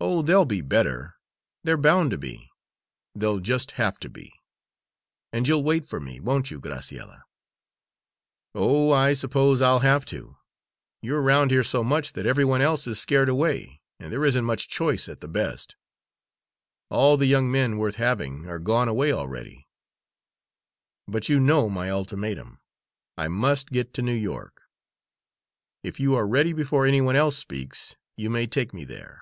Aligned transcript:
"Oh, 0.00 0.22
they'll 0.22 0.44
be 0.44 0.60
better 0.60 1.14
they're 1.62 1.76
bound 1.76 2.10
to 2.10 2.18
be! 2.18 2.50
They'll 3.14 3.38
just 3.38 3.72
have 3.78 4.00
to 4.00 4.08
be. 4.10 4.32
And 5.32 5.46
you'll 5.46 5.62
wait 5.62 5.86
for 5.86 6.00
me, 6.00 6.18
won't 6.18 6.50
you, 6.50 6.58
Graciella?" 6.58 7.22
"Oh, 8.56 8.90
I 8.90 9.12
suppose 9.12 9.60
I'll 9.62 9.78
have 9.78 10.04
to. 10.06 10.36
You're 11.00 11.20
around 11.22 11.52
here 11.52 11.62
so 11.62 11.84
much 11.84 12.14
that 12.14 12.26
every 12.26 12.44
one 12.44 12.60
else 12.60 12.88
is 12.88 12.98
scared 12.98 13.28
away, 13.28 13.80
and 14.00 14.12
there 14.12 14.24
isn't 14.24 14.44
much 14.44 14.66
choice 14.68 15.08
at 15.08 15.20
the 15.20 15.28
best; 15.28 15.76
all 16.90 17.16
the 17.16 17.26
young 17.26 17.48
men 17.48 17.78
worth 17.78 17.94
having 17.94 18.48
are 18.48 18.58
gone 18.58 18.88
away 18.88 19.12
already. 19.12 19.68
But 21.06 21.28
you 21.28 21.38
know 21.38 21.68
my 21.68 21.88
ultimatum 21.88 22.58
I 23.16 23.28
must 23.28 23.70
get 23.70 23.94
to 23.94 24.02
New 24.02 24.12
York. 24.12 24.62
If 25.84 26.00
you 26.00 26.16
are 26.16 26.26
ready 26.26 26.52
before 26.52 26.84
any 26.84 27.00
one 27.00 27.14
else 27.14 27.36
speaks, 27.38 27.94
you 28.16 28.28
may 28.28 28.48
take 28.48 28.74
me 28.74 28.84
there." 28.84 29.20